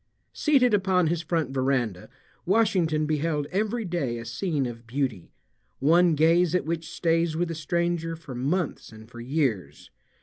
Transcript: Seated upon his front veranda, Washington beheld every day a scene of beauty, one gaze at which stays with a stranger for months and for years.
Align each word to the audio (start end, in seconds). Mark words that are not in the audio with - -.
Seated 0.33 0.73
upon 0.73 1.05
his 1.05 1.21
front 1.21 1.51
veranda, 1.51 2.09
Washington 2.47 3.05
beheld 3.05 3.45
every 3.51 3.85
day 3.85 4.17
a 4.17 4.25
scene 4.25 4.65
of 4.65 4.87
beauty, 4.87 5.31
one 5.77 6.15
gaze 6.15 6.55
at 6.55 6.65
which 6.65 6.89
stays 6.89 7.35
with 7.37 7.51
a 7.51 7.53
stranger 7.53 8.15
for 8.15 8.33
months 8.33 8.91
and 8.91 9.07
for 9.07 9.19
years. 9.21 9.91